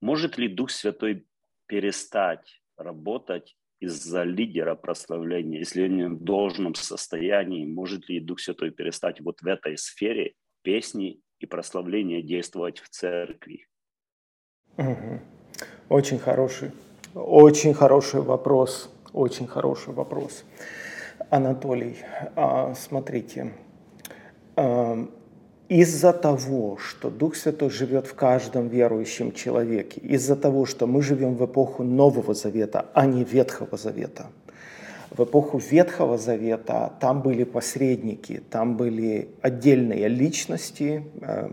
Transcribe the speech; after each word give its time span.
Может 0.00 0.38
ли 0.38 0.48
Дух 0.48 0.70
Святой 0.70 1.26
перестать 1.66 2.62
работать 2.76 3.56
из-за 3.80 4.24
лидера 4.24 4.74
прославления, 4.74 5.60
если 5.60 5.86
он 5.86 6.16
в 6.16 6.24
должном 6.24 6.74
состоянии, 6.74 7.66
может 7.66 8.08
ли 8.08 8.20
Дух 8.20 8.40
Святой 8.40 8.70
перестать 8.70 9.20
вот 9.20 9.40
в 9.40 9.46
этой 9.46 9.76
сфере 9.76 10.34
песни 10.62 11.20
и 11.38 11.46
прославления 11.46 12.22
действовать 12.22 12.80
в 12.80 12.88
церкви? 12.88 13.66
Очень 15.88 16.18
хороший, 16.18 16.70
очень 17.14 17.74
хороший 17.74 18.20
вопрос, 18.20 18.90
очень 19.12 19.46
хороший 19.46 19.92
вопрос. 19.92 20.44
Анатолий, 21.30 21.96
а, 22.36 22.74
смотрите, 22.74 23.52
а, 24.56 25.06
из-за 25.70 26.12
того, 26.12 26.78
что 26.78 27.10
Дух 27.10 27.36
Святой 27.36 27.70
живет 27.70 28.08
в 28.08 28.14
каждом 28.14 28.68
верующем 28.68 29.32
человеке, 29.32 30.00
из-за 30.00 30.34
того, 30.34 30.66
что 30.66 30.88
мы 30.88 31.00
живем 31.00 31.36
в 31.36 31.44
эпоху 31.44 31.84
Нового 31.84 32.34
Завета, 32.34 32.86
а 32.92 33.06
не 33.06 33.22
Ветхого 33.22 33.78
Завета. 33.78 34.26
В 35.10 35.22
эпоху 35.22 35.58
Ветхого 35.58 36.18
Завета 36.18 36.92
там 37.00 37.22
были 37.22 37.44
посредники, 37.44 38.42
там 38.50 38.76
были 38.76 39.28
отдельные 39.42 40.08
личности, 40.08 41.04
э, 41.20 41.50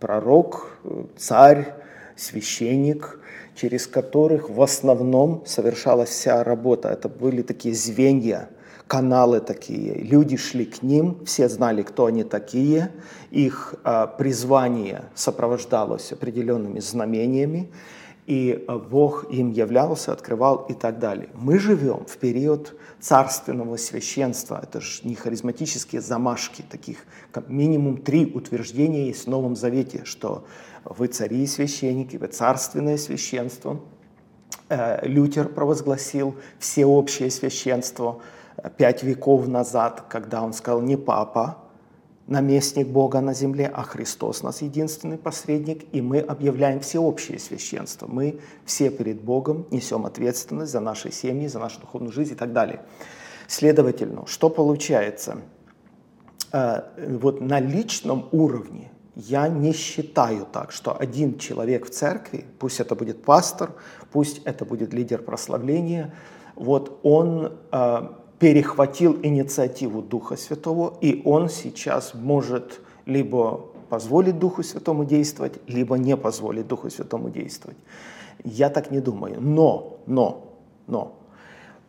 пророк, 0.00 0.80
царь, 1.16 1.72
священник, 2.16 3.20
через 3.54 3.86
которых 3.86 4.50
в 4.50 4.60
основном 4.62 5.44
совершалась 5.46 6.10
вся 6.10 6.42
работа. 6.42 6.88
Это 6.88 7.08
были 7.08 7.42
такие 7.42 7.74
звенья– 7.76 8.48
каналы 8.90 9.40
такие. 9.40 9.94
Люди 9.94 10.36
шли 10.36 10.64
к 10.64 10.82
ним, 10.82 11.24
все 11.24 11.48
знали, 11.48 11.82
кто 11.82 12.06
они 12.06 12.24
такие. 12.24 12.90
Их 13.30 13.76
э, 13.84 14.08
призвание 14.18 15.04
сопровождалось 15.14 16.10
определенными 16.10 16.80
знамениями, 16.80 17.70
и 18.26 18.64
э, 18.66 18.78
Бог 18.78 19.30
им 19.30 19.52
являлся, 19.52 20.12
открывал 20.12 20.66
и 20.68 20.74
так 20.74 20.98
далее. 20.98 21.28
Мы 21.34 21.60
живем 21.60 22.04
в 22.04 22.16
период 22.18 22.74
царственного 22.98 23.76
священства. 23.76 24.58
Это 24.60 24.80
же 24.80 25.02
не 25.04 25.14
харизматические 25.14 26.00
замашки, 26.00 26.64
таких 26.68 27.06
как 27.30 27.48
минимум 27.48 27.98
три 27.98 28.26
утверждения 28.26 29.06
есть 29.06 29.26
в 29.26 29.30
Новом 29.30 29.54
Завете, 29.54 30.00
что 30.04 30.44
вы 30.84 31.06
цари 31.06 31.44
и 31.44 31.46
священники, 31.46 32.16
вы 32.16 32.26
царственное 32.26 32.96
священство. 32.96 33.80
Э, 34.68 35.06
Лютер 35.06 35.48
провозгласил 35.48 36.34
всеобщее 36.58 37.30
священство– 37.30 38.20
пять 38.76 39.02
веков 39.02 39.48
назад, 39.48 40.04
когда 40.08 40.42
он 40.42 40.52
сказал 40.52 40.80
не 40.80 40.96
папа, 40.96 41.58
наместник 42.26 42.86
Бога 42.86 43.20
на 43.20 43.34
земле, 43.34 43.70
а 43.72 43.82
Христос 43.82 44.42
нас 44.42 44.62
единственный 44.62 45.18
посредник, 45.18 45.84
и 45.92 46.00
мы 46.00 46.20
объявляем 46.20 46.80
всеобщее 46.80 47.38
священство. 47.38 48.06
Мы 48.06 48.40
все 48.64 48.90
перед 48.90 49.20
Богом 49.20 49.66
несем 49.70 50.06
ответственность 50.06 50.72
за 50.72 50.80
наши 50.80 51.10
семьи, 51.10 51.48
за 51.48 51.58
нашу 51.58 51.80
духовную 51.80 52.12
жизнь 52.12 52.32
и 52.32 52.36
так 52.36 52.52
далее. 52.52 52.82
Следовательно, 53.48 54.26
что 54.26 54.48
получается? 54.48 55.38
Э, 56.52 56.82
вот 57.18 57.40
на 57.40 57.58
личном 57.58 58.28
уровне 58.30 58.92
я 59.16 59.48
не 59.48 59.72
считаю 59.72 60.46
так, 60.46 60.70
что 60.70 60.96
один 60.96 61.36
человек 61.36 61.86
в 61.86 61.90
церкви, 61.90 62.44
пусть 62.60 62.78
это 62.78 62.94
будет 62.94 63.24
пастор, 63.24 63.72
пусть 64.12 64.40
это 64.44 64.64
будет 64.64 64.94
лидер 64.94 65.20
прославления, 65.22 66.14
вот 66.54 67.00
он 67.02 67.58
э, 67.72 68.08
перехватил 68.40 69.18
инициативу 69.22 70.00
Духа 70.00 70.36
Святого, 70.36 70.94
и 71.02 71.22
он 71.26 71.50
сейчас 71.50 72.14
может 72.14 72.80
либо 73.04 73.66
позволить 73.90 74.38
Духу 74.38 74.62
Святому 74.62 75.04
действовать, 75.04 75.58
либо 75.66 75.98
не 75.98 76.16
позволить 76.16 76.66
Духу 76.66 76.88
Святому 76.88 77.28
действовать. 77.28 77.76
Я 78.42 78.70
так 78.70 78.90
не 78.90 79.00
думаю. 79.00 79.40
Но, 79.42 79.98
но, 80.06 80.54
но, 80.86 81.18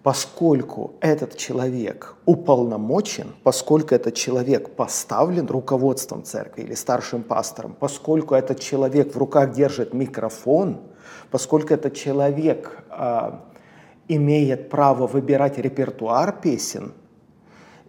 поскольку 0.04 0.96
этот 1.00 1.38
человек 1.38 2.16
уполномочен, 2.26 3.28
поскольку 3.44 3.96
этот 3.96 4.16
человек 4.16 4.72
поставлен 4.72 5.48
руководством 5.48 6.24
церкви 6.24 6.64
или 6.64 6.74
старшим 6.74 7.24
пастором, 7.24 7.78
поскольку 7.80 8.36
этот 8.36 8.60
человек 8.60 9.16
в 9.16 9.18
руках 9.18 9.54
держит 9.54 9.94
микрофон, 9.94 10.82
поскольку 11.30 11.74
этот 11.74 11.96
человек 11.96 12.84
а, 12.90 13.46
имеет 14.08 14.70
право 14.70 15.08
выбирать 15.08 15.58
репертуар 15.58 16.40
песен 16.42 16.94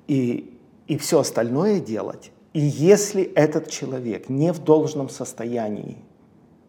и, 0.06 0.58
и 0.86 0.96
все 0.96 1.20
остальное 1.20 1.80
делать. 1.80 2.32
И 2.52 2.60
если 2.60 3.22
этот 3.22 3.70
человек 3.70 4.28
не 4.28 4.52
в 4.52 4.62
должном 4.62 5.08
состоянии, 5.08 5.96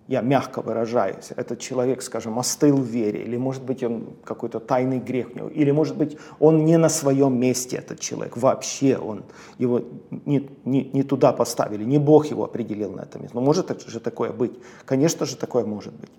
я 0.07 0.21
мягко 0.21 0.61
выражаюсь, 0.61 1.31
этот 1.35 1.59
человек, 1.59 2.01
скажем, 2.01 2.37
остыл 2.37 2.77
в 2.77 2.85
вере, 2.85 3.23
или 3.23 3.37
может 3.37 3.63
быть 3.63 3.83
он 3.83 4.15
какой-то 4.23 4.59
тайный 4.59 4.99
грех 4.99 5.29
у 5.33 5.37
него, 5.37 5.49
или 5.49 5.71
может 5.71 5.95
быть 5.95 6.17
он 6.39 6.65
не 6.65 6.77
на 6.77 6.89
своем 6.89 7.39
месте, 7.39 7.77
этот 7.77 7.99
человек, 7.99 8.35
вообще 8.37 8.97
он, 8.97 9.23
его 9.59 9.81
не, 10.25 10.49
не, 10.65 10.89
не 10.93 11.03
туда 11.03 11.31
поставили, 11.31 11.85
не 11.85 11.99
Бог 11.99 12.25
его 12.25 12.43
определил 12.43 12.91
на 12.91 13.01
это 13.01 13.17
место. 13.17 13.35
Но 13.35 13.41
может 13.41 13.89
же 13.89 13.99
такое 13.99 14.31
быть? 14.31 14.51
Конечно 14.85 15.25
же 15.25 15.37
такое 15.37 15.65
может 15.65 15.93
быть. 15.93 16.11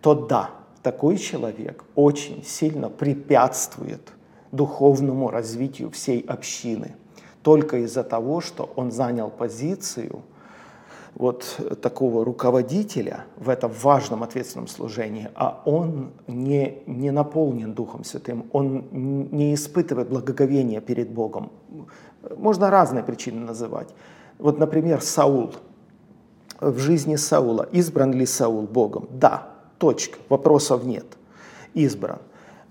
То 0.00 0.14
да, 0.14 0.50
такой 0.86 1.16
человек 1.16 1.82
очень 1.96 2.44
сильно 2.44 2.88
препятствует 2.88 4.12
духовному 4.52 5.30
развитию 5.30 5.90
всей 5.90 6.20
общины. 6.20 6.94
Только 7.42 7.78
из-за 7.78 8.04
того, 8.04 8.40
что 8.40 8.70
он 8.76 8.92
занял 8.92 9.28
позицию 9.28 10.22
вот 11.16 11.60
такого 11.82 12.24
руководителя 12.24 13.24
в 13.36 13.48
этом 13.48 13.72
важном 13.72 14.22
ответственном 14.22 14.68
служении, 14.68 15.28
а 15.34 15.60
он 15.64 16.12
не, 16.28 16.84
не 16.86 17.10
наполнен 17.10 17.74
Духом 17.74 18.04
Святым, 18.04 18.44
он 18.52 18.86
не 18.92 19.54
испытывает 19.54 20.08
благоговения 20.08 20.80
перед 20.80 21.10
Богом. 21.10 21.50
Можно 22.36 22.70
разные 22.70 23.02
причины 23.02 23.40
называть. 23.40 23.88
Вот, 24.38 24.60
например, 24.60 25.00
Саул. 25.00 25.50
В 26.60 26.78
жизни 26.78 27.16
Саула. 27.16 27.68
Избран 27.72 28.12
ли 28.12 28.24
Саул 28.24 28.62
Богом? 28.68 29.08
Да. 29.10 29.55
Точка. 29.78 30.18
Вопросов 30.28 30.84
нет. 30.84 31.06
Избран. 31.74 32.18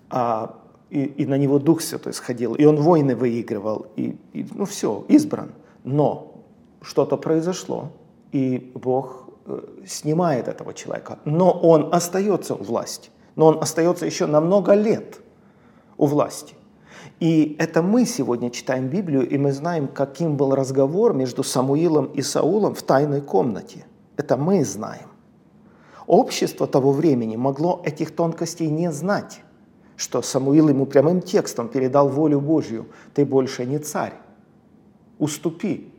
А, 0.09 0.57
и, 0.89 1.03
и 1.03 1.25
на 1.25 1.37
него 1.37 1.59
Дух 1.59 1.81
Святой 1.81 2.13
сходил, 2.13 2.55
и 2.55 2.65
он 2.65 2.77
войны 2.77 3.15
выигрывал, 3.15 3.87
и, 3.95 4.17
и 4.33 4.45
ну 4.53 4.65
все, 4.65 5.03
избран. 5.07 5.51
Но 5.83 6.43
что-то 6.81 7.17
произошло, 7.17 7.89
и 8.31 8.71
Бог 8.75 9.29
э, 9.45 9.61
снимает 9.85 10.47
этого 10.47 10.73
человека. 10.73 11.19
Но 11.25 11.51
он 11.51 11.93
остается 11.93 12.55
у 12.55 12.63
власти. 12.63 13.09
Но 13.35 13.47
он 13.47 13.61
остается 13.61 14.05
еще 14.05 14.25
на 14.25 14.39
много 14.39 14.73
лет 14.73 15.19
у 15.97 16.05
власти. 16.05 16.55
И 17.19 17.55
это 17.59 17.81
мы 17.81 18.05
сегодня 18.05 18.49
читаем 18.49 18.87
Библию, 18.87 19.27
и 19.27 19.37
мы 19.37 19.51
знаем, 19.51 19.87
каким 19.87 20.37
был 20.37 20.53
разговор 20.55 21.13
между 21.13 21.43
Самуилом 21.43 22.05
и 22.05 22.21
Саулом 22.21 22.75
в 22.75 22.83
тайной 22.83 23.21
комнате. 23.21 23.85
Это 24.17 24.37
мы 24.37 24.63
знаем. 24.63 25.07
Общество 26.07 26.67
того 26.67 26.91
времени 26.91 27.35
могло 27.35 27.81
этих 27.83 28.15
тонкостей 28.15 28.67
не 28.67 28.91
знать, 28.91 29.41
что 29.97 30.21
Самуил 30.21 30.69
ему 30.69 30.85
прямым 30.85 31.21
текстом 31.21 31.67
передал 31.67 32.09
волю 32.09 32.41
Божью. 32.41 32.87
Ты 33.13 33.25
больше 33.25 33.65
не 33.65 33.79
царь, 33.79 34.13
уступи. 35.17 35.91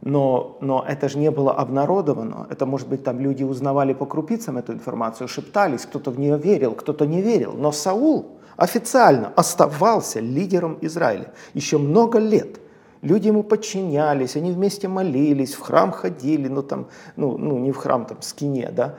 Но, 0.00 0.56
но 0.60 0.84
это 0.86 1.08
же 1.08 1.18
не 1.18 1.30
было 1.32 1.52
обнародовано. 1.52 2.46
Это, 2.50 2.66
может 2.66 2.88
быть, 2.88 3.02
там 3.02 3.18
люди 3.18 3.42
узнавали 3.42 3.94
по 3.94 4.06
крупицам 4.06 4.56
эту 4.56 4.72
информацию, 4.72 5.26
шептались, 5.26 5.86
кто-то 5.86 6.12
в 6.12 6.20
нее 6.20 6.38
верил, 6.38 6.74
кто-то 6.74 7.04
не 7.04 7.20
верил. 7.20 7.54
Но 7.54 7.72
Саул 7.72 8.38
официально 8.56 9.32
оставался 9.34 10.20
лидером 10.20 10.78
Израиля 10.82 11.32
еще 11.52 11.78
много 11.78 12.20
лет. 12.20 12.60
Люди 13.02 13.28
ему 13.28 13.42
подчинялись, 13.42 14.36
они 14.36 14.52
вместе 14.52 14.88
молились, 14.88 15.54
в 15.54 15.60
храм 15.60 15.90
ходили, 15.90 16.48
ну 16.48 16.62
там, 16.62 16.86
ну, 17.16 17.38
ну 17.38 17.58
не 17.58 17.72
в 17.72 17.76
храм, 17.76 18.04
там, 18.04 18.22
скине, 18.22 18.70
да, 18.72 18.96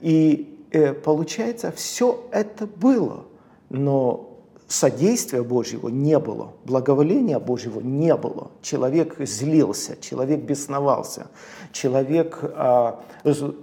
и 0.00 0.58
э, 0.70 0.92
получается, 0.92 1.72
все 1.72 2.24
это 2.30 2.66
было, 2.66 3.24
но 3.70 4.28
содействия 4.68 5.42
Божьего 5.42 5.88
не 5.88 6.18
было, 6.18 6.52
благоволения 6.64 7.38
Божьего 7.38 7.80
не 7.80 8.14
было. 8.14 8.50
Человек 8.62 9.16
злился, 9.18 9.96
человек 10.00 10.40
бесновался, 10.40 11.28
человек 11.72 12.40
э, 12.42 12.92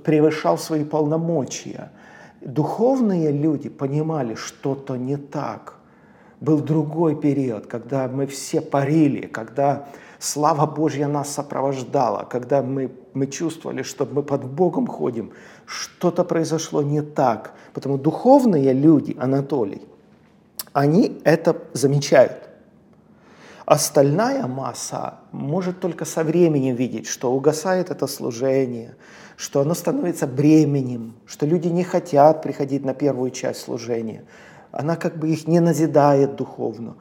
превышал 0.03 0.57
свои 0.57 0.83
полномочия. 0.83 1.91
Духовные 2.41 3.31
люди 3.31 3.69
понимали, 3.69 4.35
что-то 4.35 4.97
не 4.97 5.17
так. 5.17 5.75
Был 6.41 6.59
другой 6.59 7.15
период, 7.15 7.67
когда 7.67 8.07
мы 8.07 8.27
все 8.27 8.61
парили, 8.61 9.27
когда 9.27 9.87
слава 10.19 10.65
Божья 10.65 11.07
нас 11.07 11.29
сопровождала, 11.29 12.27
когда 12.29 12.61
мы, 12.61 12.91
мы 13.13 13.27
чувствовали, 13.27 13.83
что 13.83 14.05
мы 14.05 14.21
под 14.23 14.43
Богом 14.45 14.87
ходим, 14.87 15.31
что-то 15.65 16.23
произошло 16.23 16.81
не 16.81 17.01
так. 17.01 17.53
Потому 17.73 17.97
духовные 17.97 18.73
люди, 18.73 19.15
Анатолий, 19.19 19.81
они 20.73 21.21
это 21.23 21.55
замечают. 21.73 22.45
Остальная 23.65 24.45
масса 24.45 25.15
может 25.31 25.79
только 25.79 26.05
со 26.05 26.23
временем 26.23 26.75
видеть, 26.75 27.07
что 27.07 27.31
угасает 27.31 27.89
это 27.89 28.05
служение, 28.05 28.95
что 29.37 29.61
оно 29.61 29.73
становится 29.73 30.27
бременем, 30.27 31.15
что 31.25 31.47
люди 31.47 31.67
не 31.69 31.83
хотят 31.83 32.43
приходить 32.43 32.85
на 32.85 32.93
первую 32.93 33.31
часть 33.31 33.61
служения. 33.61 34.25
Она 34.75 34.97
как 34.97 35.17
бы 35.17 35.29
их 35.29 35.47
не 35.47 35.61
назидает 35.61 36.35
духовно. 36.35 36.95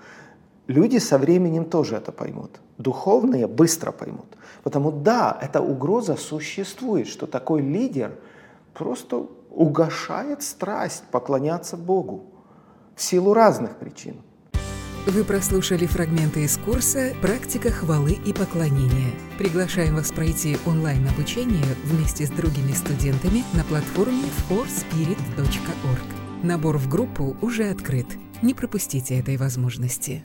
Люди 0.69 0.99
со 0.99 1.19
временем 1.19 1.65
тоже 1.65 1.97
это 1.97 2.13
поймут. 2.13 2.61
Духовные 2.79 3.49
быстро 3.49 3.91
поймут. 3.91 4.27
Потому 4.63 4.93
да, 4.93 5.37
эта 5.43 5.61
угроза 5.61 6.17
существует, 6.17 7.09
что 7.09 7.27
такой 7.27 7.63
лидер 7.63 8.17
просто 8.75 9.27
угошает 9.51 10.43
страсть 10.43 11.03
поклоняться 11.11 11.77
Богу 11.77 12.27
в 12.95 13.03
силу 13.03 13.35
разных 13.35 13.77
причин. 13.77 14.23
Вы 15.07 15.25
прослушали 15.25 15.85
фрагменты 15.85 16.45
из 16.45 16.57
курса 16.57 17.13
«Практика 17.21 17.71
хвалы 17.71 18.13
и 18.25 18.33
поклонения». 18.33 19.11
Приглашаем 19.37 19.97
вас 19.97 20.13
пройти 20.13 20.57
онлайн-обучение 20.65 21.67
вместе 21.85 22.25
с 22.25 22.31
другими 22.31 22.73
студентами 22.73 23.45
на 23.53 23.65
платформе 23.65 24.23
forspirit.org. 24.49 26.24
Набор 26.45 26.77
в 26.77 26.91
группу 26.91 27.39
уже 27.41 27.71
открыт. 27.71 28.07
Не 28.43 28.53
пропустите 28.53 29.19
этой 29.19 29.39
возможности. 29.39 30.23